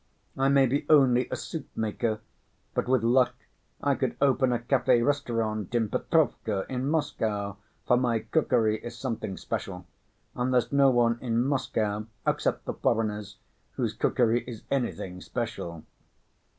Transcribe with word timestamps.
I 0.35 0.49
may 0.49 0.65
be 0.65 0.83
only 0.89 1.27
a 1.29 1.35
soup‐ 1.35 1.65
maker, 1.75 2.21
but 2.73 2.87
with 2.87 3.03
luck 3.03 3.35
I 3.83 3.93
could 3.93 4.17
open 4.19 4.51
a 4.51 4.57
café 4.57 5.05
restaurant 5.05 5.75
in 5.75 5.89
Petrovka, 5.89 6.65
in 6.67 6.89
Moscow, 6.89 7.57
for 7.85 7.97
my 7.97 8.17
cookery 8.17 8.83
is 8.83 8.97
something 8.97 9.37
special, 9.37 9.85
and 10.35 10.51
there's 10.51 10.71
no 10.71 10.89
one 10.89 11.19
in 11.21 11.43
Moscow, 11.45 12.07
except 12.25 12.65
the 12.65 12.73
foreigners, 12.73 13.37
whose 13.73 13.93
cookery 13.93 14.43
is 14.47 14.63
anything 14.71 15.21
special. 15.21 15.85